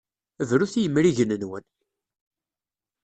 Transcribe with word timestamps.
Brut 0.47 0.73
i 0.79 0.81
yemrigen-nwen! 0.83 1.65